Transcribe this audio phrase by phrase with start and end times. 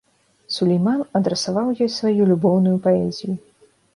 [0.53, 3.37] Сулейман адрасаваў ёй сваю любоўную паэзію.